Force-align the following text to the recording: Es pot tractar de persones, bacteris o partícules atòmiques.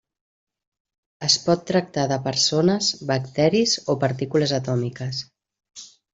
Es 1.27 1.35
pot 1.43 1.61
tractar 1.71 2.05
de 2.13 2.17
persones, 2.23 2.89
bacteris 3.13 3.77
o 3.95 3.99
partícules 4.07 4.57
atòmiques. 4.61 5.23